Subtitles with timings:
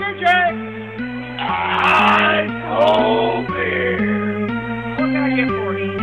[0.00, 0.24] DJ
[1.38, 4.46] I told beer.
[4.96, 5.98] What can I get for you?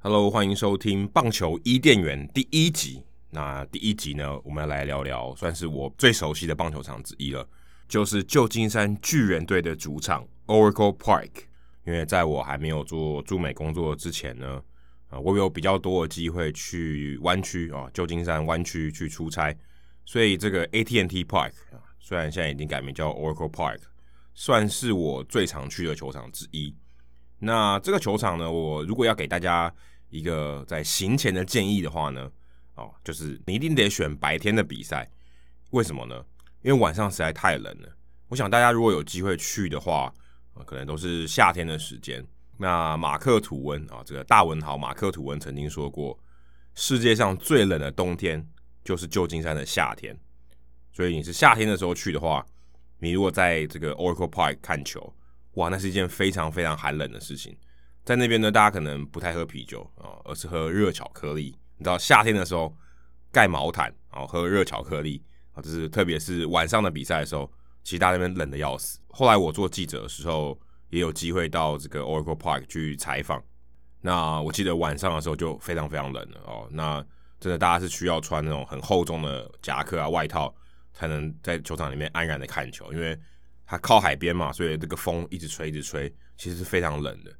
[0.00, 3.02] Hello，欢迎收听棒球伊甸园第一集。
[3.30, 7.44] 那第一集呢，我们要来聊聊，算是我最熟悉的棒球场之一了，
[7.88, 11.30] 就是旧金山巨人队的主场 Oracle Park。
[11.84, 14.62] 因为在我还没有做驻美工作之前呢，
[15.08, 19.56] 啊，我有比较多的机会去湾区啊，旧金山湾区去出差，
[20.04, 23.80] 所以这个 AT&T Park 啊，虽然现在已经改名叫 Oracle Park，
[24.34, 26.74] 算是我最常去的球场之一。
[27.38, 29.72] 那这个球场呢，我如果要给大家
[30.10, 32.30] 一个在行前的建议的话呢，
[32.74, 35.08] 哦，就是你一定得选白天的比赛，
[35.70, 36.24] 为什么呢？
[36.62, 37.88] 因为晚上实在太冷了。
[38.28, 40.12] 我想大家如果有机会去的话，
[40.66, 42.26] 可能都是夏天的时间。
[42.60, 46.18] 那马克吐温啊，这个大文豪马克吐温曾经说过，
[46.74, 48.44] 世界上最冷的冬天
[48.84, 50.18] 就是旧金山的夏天。
[50.92, 52.44] 所以你是夏天的时候去的话，
[52.98, 55.14] 你如果在这个 Oracle Park 看球，
[55.52, 57.56] 哇，那是一件非常非常寒冷的事情。
[58.04, 61.56] 在那边呢，大家可能不太喝啤酒啊，而是喝热巧克力。
[61.76, 62.76] 你知道夏天的时候
[63.30, 65.22] 盖毛毯，然后喝热巧克力
[65.52, 67.48] 啊，就是特别是晚上的比赛的时候，
[67.84, 68.98] 其实大家那边冷的要死。
[69.10, 70.58] 后来我做记者的时候，
[70.90, 73.42] 也有机会到这个 Oracle Park 去采访。
[74.00, 76.68] 那我记得晚上的时候就非常非常冷了哦。
[76.70, 77.04] 那
[77.40, 80.54] 真的大家是需要穿那种很厚重的夹克啊、外套，
[80.92, 83.18] 才能在球场里面安然的看球，因为
[83.66, 87.32] 它靠海边嘛，所以这个风一直吹一直吹，其实是非常冷的。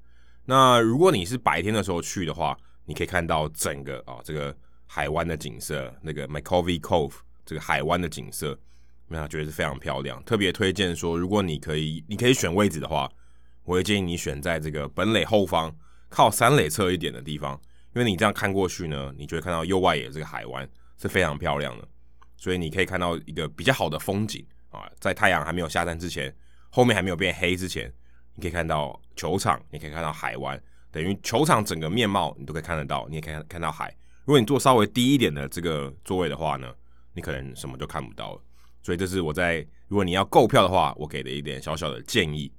[0.45, 8.59] 那如果你是白天的时候去的话，你可以看到整个啊、哦、这个海湾的景色，那个 McCovey Cove 这个海湾的景色，
[9.07, 10.23] 那觉得是非常漂亮。
[10.25, 13.11] 特别推荐说，如果你可以，你可以选位置的话，
[13.69, 15.71] 我会建议你选在这个本垒后方
[16.09, 17.53] 靠三垒侧一点的地方，
[17.95, 20.67] 因为你这样看过去呢，你就会看到右外野这个海湾
[20.97, 21.87] 是非常漂亮的，
[22.39, 26.35] 所以你可以看到一个比较好的风景啊，在太阳还没有下山之前，
[26.71, 27.93] 后面还没有变黑之前。
[28.35, 30.59] 你可以看到球场，你可以看到海湾，
[30.91, 33.07] 等于球场整个面貌你都可以看得到。
[33.11, 33.95] 你也可以看到海。
[34.25, 36.73] 如果你坐稍微低一点的这个座位的话呢，
[37.13, 38.41] 你可能什么都看不到了。
[38.83, 42.51] 所以这是我在如果你要购票的话，我给的一点小小的建议。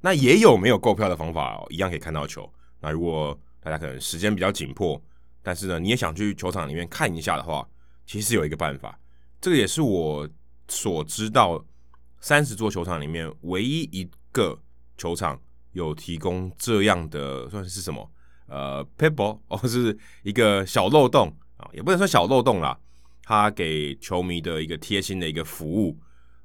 [0.00, 2.50] 那也有没有购票的方法哦，一样可以看到球。
[2.80, 5.00] 那如果大家可能时间比较紧迫，
[5.42, 7.66] 但是呢你也想去球场里面看一下的话，
[8.06, 8.98] 其实有一个办法。
[9.40, 10.28] 这个也是我
[10.68, 11.64] 所知道
[12.20, 14.58] 三十座球场里面唯一一个。
[14.96, 15.40] 球场
[15.72, 18.12] 有提供这样的算是什么？
[18.48, 22.78] 呃，pitbull 哦，是一个小漏洞啊，也不能说小漏洞啦。
[23.22, 25.98] 它给球迷的一个贴心的一个服务，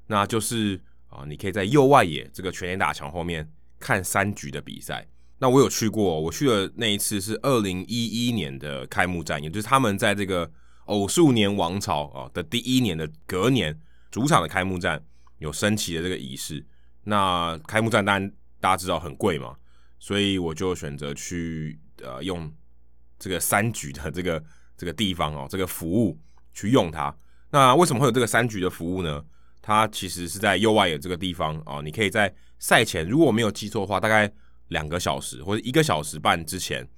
[0.06, 0.80] 那就是
[1.16, 3.50] 啊，你可以在右外野这个全垒打墙后面
[3.80, 5.06] 看三局的比赛。
[5.38, 10.50] 那我有去过，我去的那一次是二零一一年的开幕战，也就是他们在这个
[10.86, 13.78] 偶数年王朝啊的第一年的隔年
[14.10, 15.02] 主场的开幕战
[15.38, 16.64] 有升旗的这个仪式。
[17.04, 18.32] 那开幕战当然。
[18.58, 19.54] 大家知道很贵嘛，
[19.98, 22.50] 所以我就选择去呃用
[23.18, 24.42] 这个三局的这个
[24.76, 26.18] 这个地方哦，这个服务
[26.54, 27.14] 去用它。
[27.50, 29.22] 那为什么会有这个三局的服务呢？
[29.66, 34.30] 它其实是在右外野这个地方哦，你可以在赛前，如果我没有记错的话，大概
[34.68, 36.88] 两个小时或者一个小时半之前，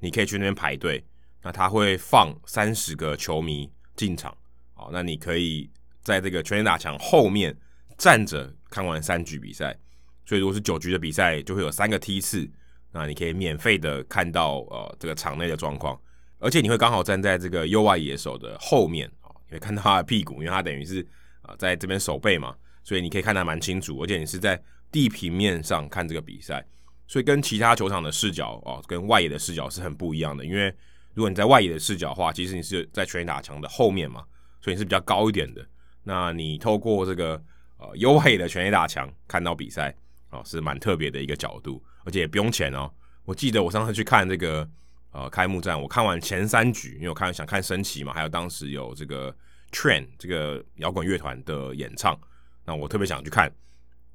[0.00, 1.04] 你可以去那边排队。
[1.42, 4.34] 那他会放三十个球迷进场，
[4.76, 5.70] 哦，那你可以
[6.02, 7.54] 在这个全垒打墙后面
[7.98, 9.76] 站着看完三局比赛。
[10.24, 12.50] 所以如果是九局的比赛，就会有三个梯次，
[12.92, 16.00] 那你可以免费的看到呃这个场内的状况，
[16.38, 21.06] 而且你会刚好站在这个右外野手的后面啊，你会看到他的屁股，因为他等于是
[21.46, 24.60] 啊在这边守备嘛，所以你可以看得蛮清楚，而且你是在
[24.92, 26.64] 地平面上看这个比赛，
[27.06, 30.44] 所以跟其他球场的视角哦，跟外野的视角是很不一样的。
[30.44, 30.74] 因为
[31.14, 34.24] 如果你在外野的视角的话，其实你是在全垒打墙的后面嘛，
[34.60, 35.66] 所以你是比较高一点的。
[36.04, 37.42] 那你透过这个
[37.78, 39.94] 呃右外野的全垒打墙看到比赛。
[40.30, 42.90] 哦，是蛮特别的一个角度，而且也不用钱哦。
[43.24, 44.68] 我记得我上次去看这个
[45.12, 49.34] 呃开幕战，我看完前三局，因为我看想看升旗嘛，还有当时有这个
[49.72, 52.18] Train 这个摇滚乐团的演唱，
[52.64, 53.52] 那我特别想去看。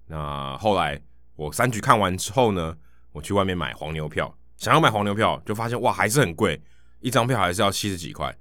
[0.07, 1.01] 那后来
[1.35, 2.75] 我三局看完之后呢，
[3.11, 6.59] 我去外面买黄牛票，想要买黄牛票，就发现哇还是很贵，
[6.99, 8.35] 一张票还是要七十几块。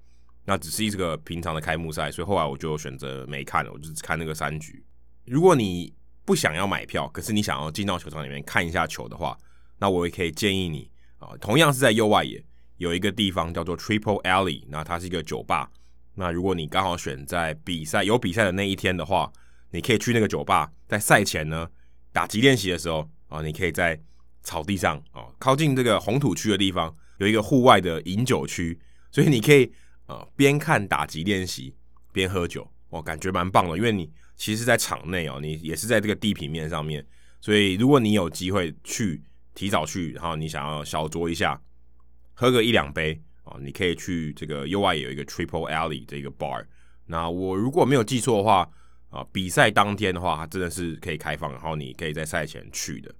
[0.44, 4.84] 那只是一个平常的开幕赛，所以后来我就选择没看了，我就只看那个三局。
[5.26, 9.36] 如果你不想要买票，可是你想要进到球场里面看一下球的话，
[9.78, 12.42] 那我也可以建议你啊，同样是在右外野
[12.78, 15.70] 有一个地方叫做 Triple Alley，那它是一个酒吧。
[16.14, 19.32] 那如果你刚好选在比赛有比赛的那一天的话，
[19.70, 21.68] 你可以去那个酒吧，在赛前呢
[22.12, 23.98] 打击练习的时候啊，你可以在
[24.42, 28.78] 草地上啊，靠近这个红土区的地方有一个户外的饮酒区，
[29.10, 29.72] 所以你可以
[30.06, 31.74] 呃边看打击练习
[32.12, 33.76] 边喝酒，哦，感觉蛮棒的。
[33.76, 37.06] 因为你其实在场内哦，你也是在这个地平面上面，
[37.40, 39.22] 所以如果你有机会去
[39.54, 41.60] 提早去，然后你想要小酌一下，
[42.34, 46.64] 喝个一两杯啊，你可以去这个 U 外有一个 Triple Alley 这个 bar。
[47.06, 48.70] 那我如果没有记错的话
[49.10, 53.12] 啊，比赛当天的话，它真的是可以开放，然后你可以在赛前去的。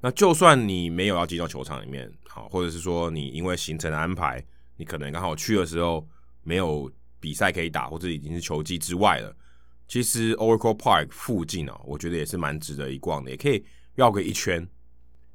[0.00, 4.44] 那就算你没有要进到球场里面，好，或者是说你因为行程的安排，
[4.76, 6.06] 你可能刚好去的时候
[6.42, 6.90] 没有
[7.20, 9.34] 比赛可以打，或者已经是球季之外了。
[9.86, 13.62] 其实 Oracle Park 附近啊，我觉得也是蛮值得一逛的，也可以
[13.94, 14.66] 绕个一圈。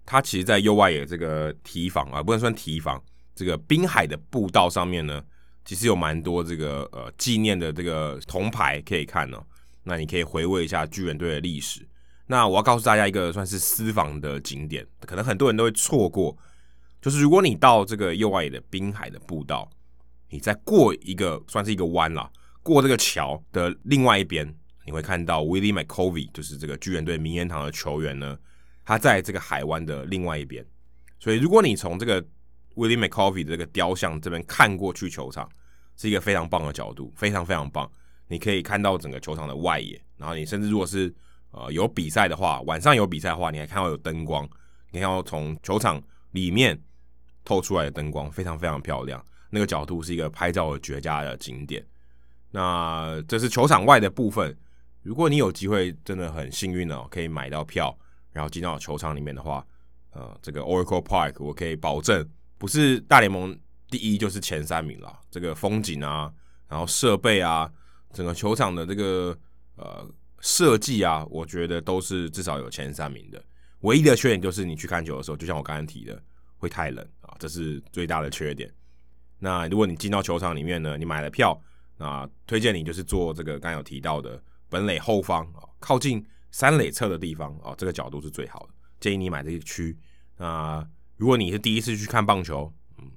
[0.06, 3.00] 它其实，在 U 外野这个堤防啊，不能算堤防，
[3.40, 5.24] 这个滨海的步道上面呢，
[5.64, 9.42] 其实有蛮多这个呃纪念的这个铜牌可以看哦。
[9.82, 11.88] 那你可以回味一下巨人队的历史。
[12.28, 16.38] 那我要告诉大家一个算是私房的景点，可能很多人都会错过，
[17.02, 19.70] 就是如果你到这个右外野的滨海的步道，
[20.30, 22.30] 你再过一个算是一个弯啦，
[22.62, 24.54] 过这个桥的另外一边，
[24.86, 28.38] 你会看到 Willie McCovey，就是这个巨人队名人堂的球员呢，
[28.84, 30.66] 他在这个海湾的另外一边，
[31.20, 32.22] 所以如果你从这个
[32.80, 35.50] Willie McCovey 的这个雕像这边看过去球场，
[35.98, 37.92] 是一个非常棒的角度，非常非常棒，
[38.28, 41.14] 你可以看到整个球场的外野，然后你甚至如果是
[41.52, 44.48] 呃，有比赛的话，晚上有比赛的话，你还看到有灯光，
[44.92, 46.80] 你看到从球场里面
[47.44, 49.24] 透出来的灯光，非常非常漂亮。
[49.50, 51.86] 那个角度是一个拍照的绝佳的景点。
[52.52, 54.56] 那这是球场外的部分。
[55.02, 57.98] 如果你有机会，真的很幸运哦，可以买到票，
[58.32, 59.66] 然后进到球场里面的话，
[60.12, 62.24] 呃，这个 Oracle Park 我可以保证，
[62.60, 63.58] 不是大联盟
[63.90, 65.20] 第一就是前三名了。
[65.32, 66.32] 这个风景啊，
[66.68, 67.68] 然后设备啊，
[68.14, 69.36] 整个球场的这个
[69.78, 70.08] 呃。
[70.42, 73.44] 设计啊，我觉得都是至少有前三名的。
[73.82, 76.18] 唯一的缺点就是你去看球的时候，就像我刚才提的，
[76.56, 78.74] 会太冷啊，这是最大的缺点。
[79.38, 81.62] 那如果你进到球场里面呢，你买了票，
[81.98, 88.70] 那推荐你就是坐这个刚有提到的本垒后方啊，靠近三垒侧的地方啊，这个角度是最好的。
[89.02, 89.98] 建议你买这个区。
[90.38, 90.88] 那
[91.20, 93.12] 如果你是第一次去看棒球，嗯，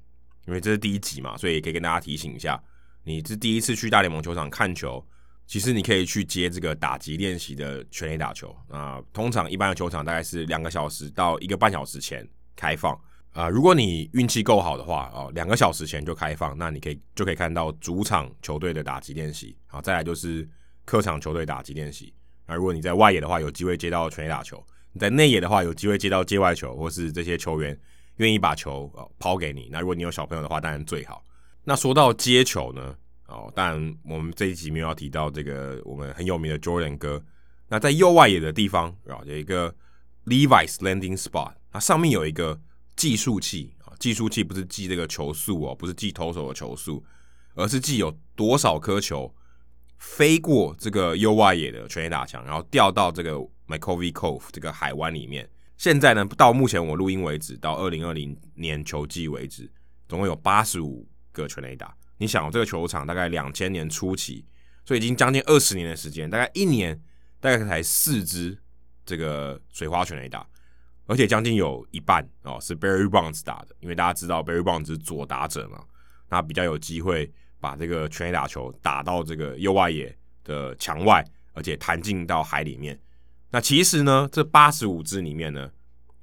[0.46, 2.60] 因为这是第一集嘛，所以可以跟大家提醒一下，
[3.04, 5.02] 你是第一次去大联盟球场看球。
[5.46, 12.26] 其实你可以去接这个打击练习的全垒打球啊，通常一般的球场大概是两个小时到一个半小时前
[12.56, 12.98] 开放
[13.32, 13.48] 啊。
[13.48, 19.56] 如果你运气够好的话哦，两个小时前就开放，那你可以就可以看到主场球队的打击练习。
[19.66, 20.48] 好，再来就是
[20.84, 22.12] 客场球队打击练习。
[22.46, 24.56] 那如果你在外野的话，有机会接到全垒打球；
[24.92, 27.78] 你在内野的话，有机会接到界外球，或是这些球员
[28.16, 29.68] 愿意把球抛给你。
[29.70, 31.24] 那如果你有小朋友的话，当然最好。
[31.64, 32.94] 那说到接球呢？
[33.28, 37.22] 哦，当然我们这一集没有要提到这个我们很有名的 Jordan 哥。
[37.68, 39.74] 那在右外野的地方啊，有一个
[40.26, 42.60] Levi's Landing Spot，它上面有一个
[42.94, 47.02] 计数器啊，计数器不是计这个球速哦，不是计投手的球速，
[47.54, 49.34] 而是计有多少颗球
[49.96, 53.38] 飞过这个右外野的全垒打墙，然后掉到这个
[53.72, 55.48] McCovey Cove 这个海湾里面。
[55.78, 59.68] 现在呢，到目前我录音为止，到二零二零年球季为止，
[60.08, 61.96] 总共有八十五个全垒打。
[62.18, 64.44] 你想，这个球场大概两千年初期，
[64.84, 66.96] 所以已经将近二十年的时间，大概一年
[67.40, 68.56] 大概才四支
[69.04, 70.46] 这个水花全垒打，
[71.06, 75.82] 而且将近有一半哦是 Barry Bonds 打的，因为大家知道 Barry Bonds 是左打者嘛，
[76.28, 82.96] 他比较有机会把这个全垒打球打到这个右外野的墙外，而且弹进到海里面。
[83.52, 85.70] 那其实呢，这八十五支里面呢，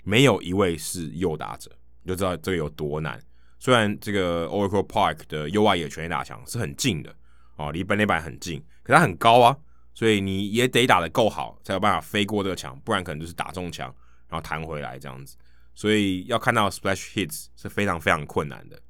[0.04, 1.70] 没有一位是右打者，
[2.02, 3.22] 你就知道这个有多难。
[3.60, 7.16] 虽然这个 Oracle Park 的右外野全垒打墙是很近的
[7.56, 9.56] 哦，离本垒板很近，可它很高啊，
[9.94, 13.94] 所以你也得打得够好，才有办法飞过这个墙，不然可能就是打中墙，
[14.28, 15.38] 然后弹回来这样子。
[15.76, 18.82] 所以要看到 splash hits 是非常非常困难的。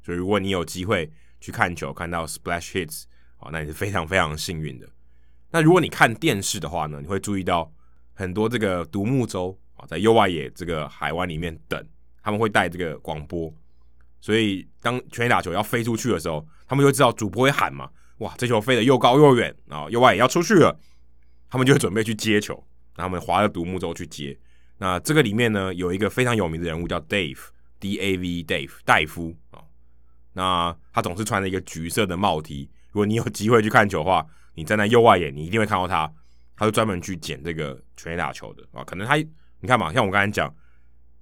[0.00, 3.02] 所以如果你有机会去看球，看到 splash hits
[3.40, 4.88] 哦，那你是非常非常幸运的。
[5.50, 7.72] 那如果你看电视的话呢，你会注意到
[8.20, 11.82] 很多这个独木舟啊，在右外野这个海湾里面等，
[12.22, 13.52] 他们会带这个广播。
[14.20, 20.78] 所以，当全垒打球要飞出去的时候，他们就知道主播会喊嘛，哇，这球飞得又高又远啊，右外野要出去了，
[21.48, 22.52] 他们就会准备去接球，
[22.94, 24.38] 然后他们划着独木舟去接。
[24.76, 29.62] 那这个里面呢，有一个非常有名的人物叫 Dave，D A V Dave，戴夫啊。
[30.34, 32.70] 那他总是穿着一个橘色的帽 T。
[32.92, 36.12] 如果你有机会去看球的话，你站在右外野，你一定会看到他，
[36.60, 38.84] 他就专门去捡这个全垒打球的啊。
[38.84, 40.54] 可能他，你看嘛，像我刚才讲，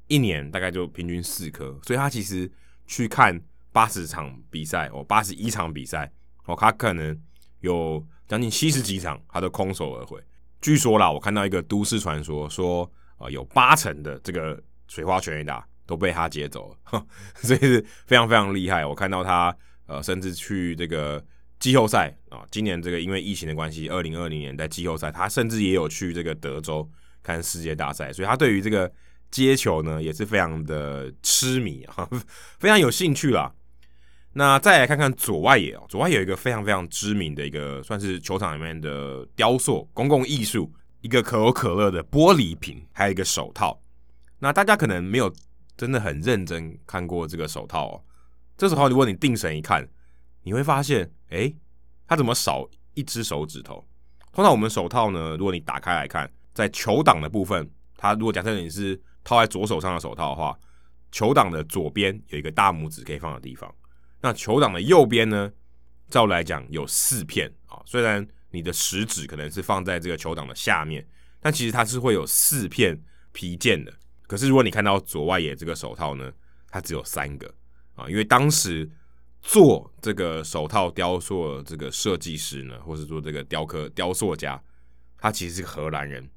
[0.06, 2.50] 一年大概就平均四颗，所以他其实。
[2.90, 3.38] 去看
[3.70, 6.10] 八十场比赛哦，八十一场比赛
[6.46, 7.14] 哦，他可能
[7.60, 10.18] 有将近七十几场，他都空手而回。
[10.62, 17.06] 据说啦，我看到一个都市传说说，呃，有八成的这个水花全垒打都被他接走了，
[17.42, 18.86] 所以是非常非常厉害。
[18.86, 19.54] 我看到他
[19.84, 21.22] 呃，甚至去这个
[21.58, 26.88] 季后赛啊，今年这个因为疫情的关系，二零二零年在季后赛，他甚至也有去这个德州
[27.22, 28.90] 看世界大赛，所以他对于这个
[29.30, 32.08] 接球呢也是非常的痴迷啊，
[32.58, 33.52] 非常有兴趣啦。
[34.32, 43.80] 那再来看看左外野哦，左外野有一个非常非常知名的一个算是球场里面的雕塑、公共艺术，一个可口可乐的玻璃瓶，还有一个手套。
[44.38, 45.32] 那大家可能没有。
[45.78, 48.02] 真的很认真看过这个手套哦，
[48.56, 49.88] 这手套如果你定神一看，
[50.42, 51.54] 你会发现，诶，
[52.06, 53.86] 它怎么少一只手指头？
[54.32, 60.58] 通常我们手套呢，如果你打开来看，在球挡的部分，它如果假设你是套在左手上的手套的话，
[61.10, 63.74] 球挡的左边有一个大拇指可以放的地方，
[64.20, 65.50] 那球挡的右边呢，
[66.08, 71.06] 照来讲有四片啊，虽然你的食指可能是放在这个球挡的下面，
[71.40, 73.00] 但其实它是会有四片
[73.32, 73.92] 皮件的。
[74.26, 76.30] 可是，如果你看到左外野这个手套呢，
[76.68, 77.52] 它只有三个
[77.94, 78.88] 啊，因为当时
[79.40, 84.60] 做这个手套雕塑这个设计师呢，或是说这个雕刻雕塑家，
[85.16, 86.28] 他其实是个荷兰人，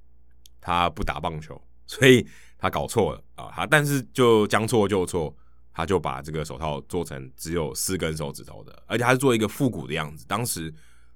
[0.59, 2.25] 他不打棒球， 所以
[2.57, 5.35] 他搞错了啊，他但是就将错就错，
[5.73, 10.25] 他就把这个手套做成只有四根手指头的，而且他是做一个复古的样子。
[10.27, 10.73] 当时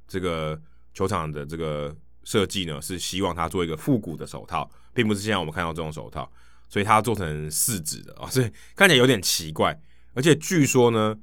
[0.08, 0.60] 这个
[0.94, 6.30] 球场的这个设计呢，是希望他做一个复古的手套，并不是现在我们看到这种手套。
[6.68, 9.80] 所以他做成四指的啊，所以看起来有点奇怪。
[10.16, 11.16] 而且据说呢，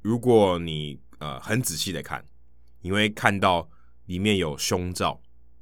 [0.00, 2.24] 如果你呃很仔细的看，
[2.80, 3.68] 你会看到
[4.06, 5.20] 里面有胸罩。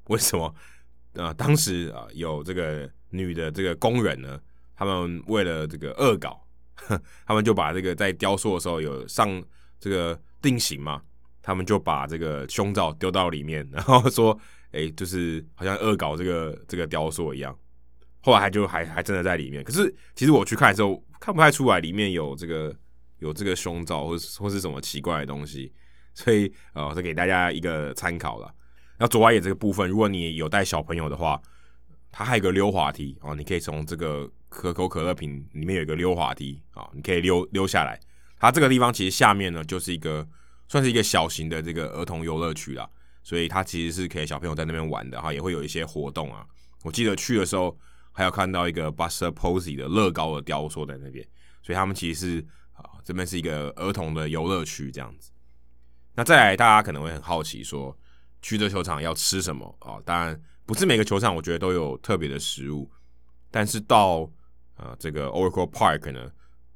[0.09, 0.55] 为什么？
[1.15, 4.39] 呃，当时啊、有这个女的这个工人呢，
[4.75, 6.47] 他们为了这个恶搞，
[7.27, 9.43] 他们就把这个在雕塑的时候有上
[9.81, 11.01] 这个定型嘛，
[11.41, 14.39] 他们就把这个胸罩丢到里面，然后说，
[14.73, 17.59] 哎，就是好像恶搞这个这个雕塑一样。
[18.21, 22.77] 后来还就还还真的在里面，可是其实我去看的时候看不太出来里面有这个
[23.19, 25.73] 有这个胸罩或是或是什么奇怪的东西，
[26.15, 28.53] 所以呃，再给大家一个参考了。
[28.99, 31.41] 那左外野这个部分，如果你有带小朋友的话，
[32.11, 37.99] 它还有个溜滑梯啊，你可以从这个可口可乐瓶里面有一个溜滑梯啊，你可以溜溜下来。
[38.39, 40.27] 它这个地方其实下面呢就是一个
[40.69, 42.89] 算是一个小型的这个儿童游乐区啦，
[43.23, 46.47] 所以它其实是可以小朋友在那边玩的哈，也会有一些活动啊。
[46.85, 47.77] 我记得去的时候。
[48.19, 51.23] 还有看到一个 Buster Posey 的乐高的雕塑在那边，
[51.63, 52.47] 所以他们其实是，
[53.07, 55.31] 这边是一个儿童的游乐区这样子。
[56.17, 57.97] 那再来，大家可能会很好奇说，
[58.43, 60.03] 去这球场要吃什么啊？
[60.05, 62.91] 当然不是每个球场我觉得都有特别的食物，
[63.49, 64.29] 但是到
[64.77, 66.29] 呃这个 Oracle Park 呢，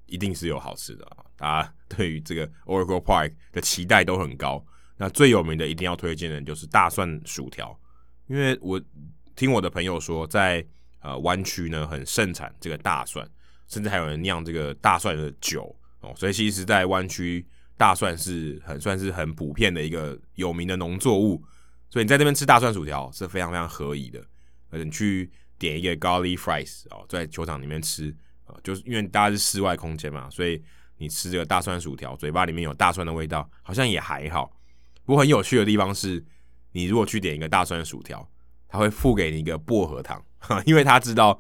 [0.06, 1.26] 一定是有好吃的啊。
[1.36, 4.64] 大家对于这个 Oracle Park 的期待都很高。
[4.96, 7.76] 那最有名的一定要推荐的就是大蒜薯条，
[8.28, 8.80] 因为我
[9.34, 10.64] 听我的朋友说在。
[11.02, 13.26] 呃，湾区呢很盛产这个大蒜，
[13.68, 21.42] 甚至还有人酿这个大蒜的酒哦，所以其实，在湾区大蒜是很算是很普遍的一个有名的农作物，
[21.88, 24.18] 所以你在这边吃大蒜薯条是非常非常合宜的。
[24.70, 28.14] 而且你去点一个 g a r l i fries 哦，在球场里面吃
[28.44, 30.62] 啊，就是因为大家是室外空间嘛，所以
[30.98, 34.50] 你吃这个大蒜薯条，嘴巴里面有大蒜的味道，好像也还好。
[35.04, 36.24] 不过很有趣的地方是，
[36.72, 38.26] 你如果去点一个大蒜薯条，
[38.68, 40.24] 他会付给你一个薄荷糖。
[40.64, 41.38] 因为他知道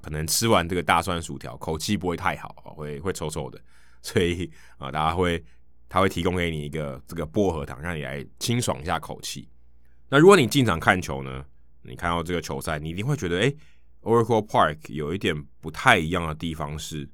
[0.00, 3.60] 可能吃完这个大蒜薯条口气不会太好，会会臭臭的，
[4.02, 5.42] 所以啊，大家会
[5.88, 9.48] 他会提供给你一个这个薄荷糖，让你来清爽一下口气。
[10.08, 11.44] 那如果你进场看球呢，
[11.82, 13.54] 你看到这个球赛，你一定会觉得，哎
[14.02, 17.08] ，Oracle Park 有一点不太一样的地方是，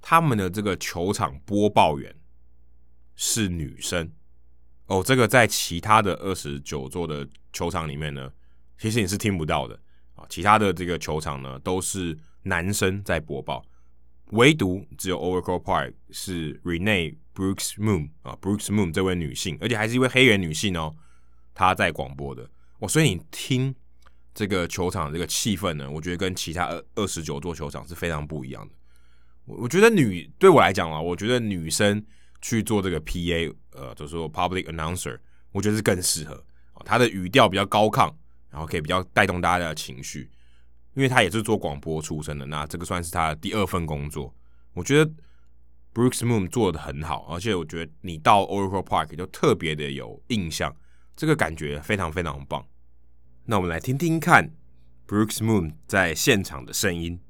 [0.00, 2.14] 他们的这个球场播报员
[3.16, 4.12] 是女生
[4.86, 5.02] 哦。
[5.04, 8.30] 这个在其他的二十九座的球场里面呢，
[8.78, 9.78] 其实你是听不到的
[10.14, 10.24] 啊。
[10.28, 13.64] 其他的这个球场呢，都是男生在播报，
[14.30, 20.94] 唯独只有 Oracle Park 是 Renee Brooks Moon 啊，Brooks Moon 这位女性，而且还是一位黑人女性哦，
[21.54, 23.74] 她在广播的哦，所以你听
[24.34, 28.74] 这个球场这个气氛呢，我觉得跟其他二二十九座球场是非常不一样的。
[29.44, 32.04] 我我觉得女对我来讲啊，我觉得女生
[32.42, 35.18] 去做这个 PA，呃，就是说 Public Announcer，
[35.52, 36.44] 我觉得是更适合，
[36.84, 38.12] 她的语调比较高亢。
[38.50, 40.26] 然后可以比较带动大家的情绪，
[40.98, 44.34] 因为他也是做广播出身的，那这个算是他的第二份工作。
[44.72, 45.08] 我觉得
[45.94, 50.74] Brooks Moon 做的很好，而且我觉得你到 Oracle Park 就特别的有印象，
[51.14, 52.66] 这个感觉非常非常棒。
[53.44, 54.50] 那我们来听听看
[55.06, 57.20] Brooks Moon 在现场的声音。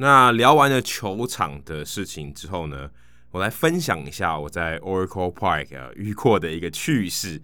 [0.00, 2.90] 那聊完了球场的事情之后呢，
[3.32, 7.42] 我来分享一下我在 Oracle Park 啊遇过的一个趣事。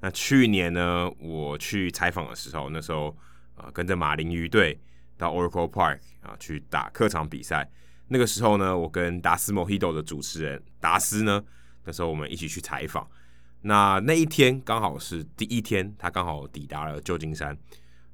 [0.00, 3.16] 那去年呢，我去采访的时候，那时候
[3.54, 4.80] 啊跟着马林鱼队
[5.16, 7.70] 到 Oracle Park 啊去打客场比赛。
[8.08, 11.40] 那个时候呢，我跟达斯 Mojito 的主持人达斯呢，
[11.84, 13.08] 那时候我们一起去采访。
[13.60, 17.56] 那那一天刚好是第一天，他刚好抵达了旧金山。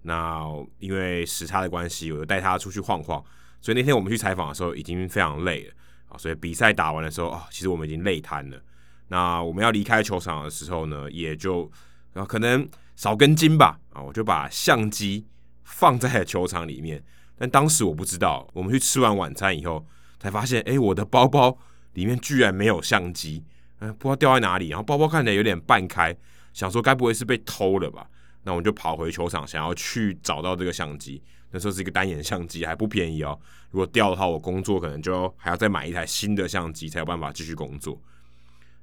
[0.02, 0.44] 那
[0.78, 3.24] 因为时差的关系，我就带他出去晃晃。
[3.60, 5.74] 所以那天我们去采访的时候，已经非常累了
[6.08, 6.16] 啊。
[6.16, 8.60] 所以比赛打完的时候啊，其实我们已经累瘫了。
[9.08, 11.70] 那我们要离开球场的时候呢，也就
[12.14, 15.26] 啊可能少根筋吧啊，我就把相机
[15.64, 17.02] 放在了球场里面。
[17.36, 19.86] 但当时我不知道，我们去吃完晚餐以后，
[20.18, 21.56] 才发现，哎，我的包包
[21.94, 23.44] 里面居然没有相机，
[23.78, 24.68] 嗯，不知道掉在哪里。
[24.68, 26.16] 然后包包看起来有点半开，
[26.52, 28.08] 想说该不会是被偷了吧？
[28.42, 31.22] 那我们就跑回球场，想要去找到这个相机。
[31.50, 33.38] 那时候是一个单眼相机，还不便宜哦。
[33.70, 38.00] 如果掉的话，我工作可能就还要再买一台新的相机，才有办法继续工作。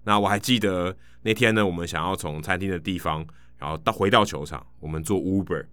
[0.04, 3.26] 那我还记得那天呢，我们想要从餐厅的地方，
[3.58, 5.66] 然后到回到球场，我们坐 Uber。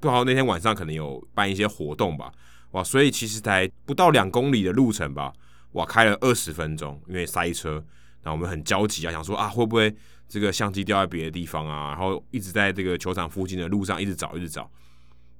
[0.00, 2.30] 不好，那天晚上可能有办一些活动吧，
[2.72, 5.32] 哇，所以其实才不到两公里的路程吧，
[5.72, 7.82] 哇，开了二十分钟，因为塞车。
[8.22, 9.94] 那我们很焦急啊，想说啊，会不会
[10.28, 11.88] 这个相机掉在别的地方啊？
[11.88, 14.70] 然后一直在这个球场附近的路上一直找，一直找，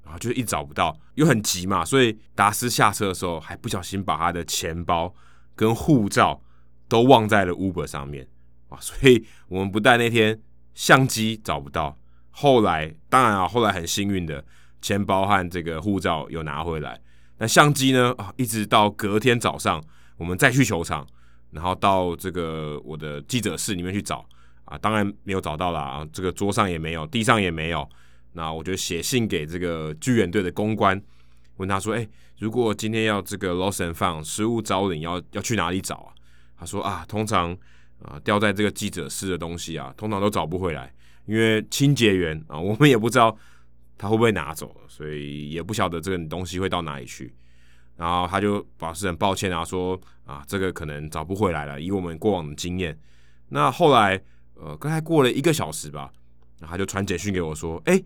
[0.08, 5.14] 然后就一找不到，又很急嘛，所以达斯下车的时候还不小心把他的钱包
[5.54, 6.40] 跟护照
[6.88, 8.26] 都忘在了 Uber 上面。
[8.70, 10.40] 啊，所以我们不但那天
[10.72, 11.98] 相机找不到，
[12.30, 14.42] 后来当然啊，后来很幸运的，
[14.80, 16.98] 钱包和这个护照有拿回来。
[17.36, 18.14] 那相机呢？
[18.16, 19.84] 啊，一直到隔天早上，
[20.16, 21.06] 我们再去球场，
[21.50, 24.26] 然后到这个我的记者室里面去找
[24.64, 27.88] 啊，当然没有找到啦，啊，这个桌上也没有，地上也没有。
[28.32, 31.00] 那我就写信给这个巨人队的公关，
[31.56, 32.08] 问他说：“哎，
[32.38, 36.14] 如果今天要这个 lost and found 失物招领，要要去哪里找啊？”
[36.58, 37.56] 他说：“啊，通常。”
[38.00, 40.94] 啊，掉在这个记者室的东西啊，通常都找不回来，
[41.26, 43.36] 因为清洁员啊，我们也不知道
[43.96, 47.34] 他会不会拿走，所以也不晓得这个东西会到哪里去。
[47.96, 52.96] 然后他就表示很抱歉啊，说啊，这个可能找不回来了，以我们过往的经验。
[53.48, 54.22] 那后来
[54.54, 56.08] 呃，刚才过了一个小时吧，
[56.60, 58.00] 他就传简讯给我说，哎，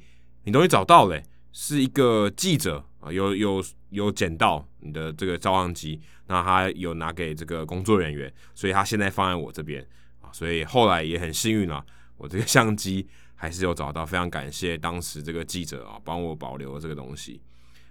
[0.44, 6.00] 你东西找到了，是一个记者啊，有有有捡到你的这个照相机。
[6.26, 9.86] 那他有拿给这个工作人员，所以他现在放在我这边
[10.20, 11.84] 啊，所以后来也很幸运啊，
[12.16, 17.42] 我这个相机还是有找到，非常感谢当时这个记者啊，帮我保留了这个东西。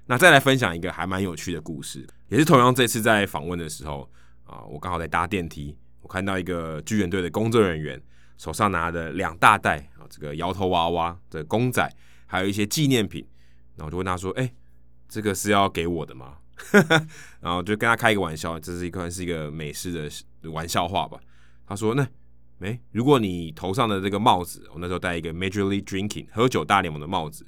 [0.08, 4.10] 那再来分享一个还蛮有趣的故事，也是同样这次在访问的时候
[4.44, 8.02] 啊，我刚好在搭电梯，我看到一个巨人队的工作人员
[8.38, 11.88] 手上拿着两大袋啊，这个摇头娃娃的公仔，
[12.32, 13.28] 还有一些纪念品，
[13.76, 14.50] 然后我就问他说：“哎，
[15.10, 16.38] 这个是要给我的吗？”
[17.42, 19.92] 然后就跟他开一个玩笑，这是一个是一个美式
[20.42, 21.20] 的玩笑话吧。
[21.68, 22.08] 他说：“那
[22.58, 27.46] 没，如果你头上的这个帽子，我那时候戴一个 Major League Drinking 喝酒大联盟的帽子，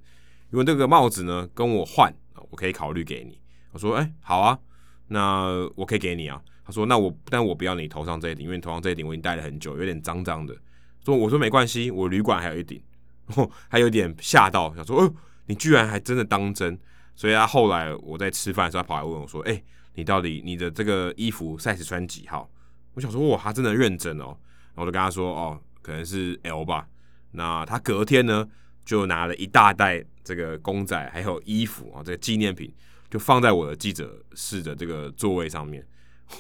[0.50, 2.14] 如果这个帽子呢跟我换，
[2.50, 3.40] 我可以考虑给你。”
[3.72, 4.60] 我说：“哎，好啊，
[5.08, 10.54] 那我可以给你啊。”他说：“那我但我不要你头上这一顶，因为头上这一顶我已经戴了很久，有点脏脏的。”
[11.06, 12.82] 说：“我说没关系，我旅馆还有一顶。”
[13.70, 15.14] 还有点吓到，想说：“哦，
[15.46, 16.78] 你居然还真的当真。”
[17.16, 19.62] 所以他后来我在吃饭的时候，他跑来问我说：“哎、
[19.96, 22.50] 你到底你的这个衣服 size 穿几号？”
[22.96, 24.36] 我想说：“哇，他真的认真哦。”
[24.74, 26.88] 然后我就跟他说：“哦，可能是 L 吧。”
[27.32, 28.48] 那他隔天呢，
[28.86, 32.74] 就拿了一大袋这个公仔还有衣服啊，这个纪念品
[33.10, 35.86] 就放在我的记者室的这个座位上面。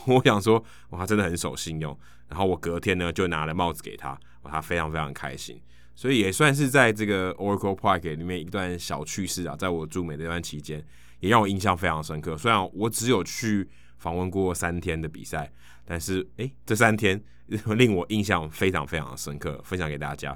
[0.06, 1.98] 我想说：“哇，他真的很守信用。”
[2.30, 4.10] 然后我隔天呢，就拿了帽子给他，
[4.41, 5.62] 哇，他非常非常开心。
[5.95, 10.84] 所以也算是在这个 Oracle Park 里面一段小趣事啊，在我驻美的这段期间，
[11.19, 12.36] 也让我印象非常深刻。
[12.36, 15.51] 虽然我只有去访问过三天的比赛，
[15.86, 17.21] 但是诶，这三天
[17.77, 20.36] 令我印象非常非常深刻，分享给大家。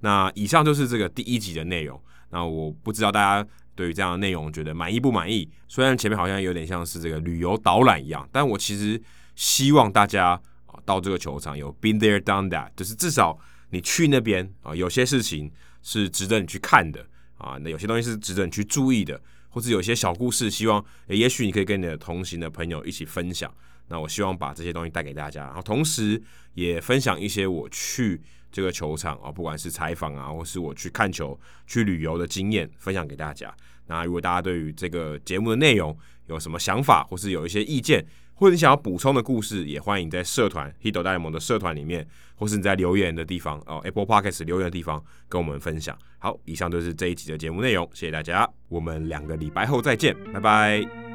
[0.00, 2.00] 那以上就是这个第一集的内容。
[2.30, 5.48] 那我不知道大家对于这样的内容觉得满意不满意？
[5.66, 9.00] 虽然前面好像有点像是这个旅游导览一样，但我其实
[9.34, 13.38] 希望大家啊到这个球场有 been there done that，就是至少。
[13.70, 15.50] 你去那边啊，有些事情
[15.82, 23.52] 是值得你去看的啊，那有些东西是值得你去注意的，或者有些小故事，希望也许你可以跟你的同行的朋友一起分享。
[23.88, 26.22] 那我希望把这些东西带给大家，然后同时
[26.54, 28.20] 也分享一些我去
[28.52, 33.54] 这个球场啊，不管是采访啊，或是我去看球、去旅游的经验，分享给大家。
[33.86, 38.04] 那如果大家对于这个节目的内容有什么想法，或是有一些意见，
[38.38, 45.98] 或者你想要补充的故事，也欢迎在社团 Hito 大联盟的社团里面，或是你在留言的地方哦，Apple Podcast 留言的地方跟我们分享。
[46.18, 51.07] 好，以上就是这一集的节目内容，谢谢大家，我们两个礼拜后再见，拜拜。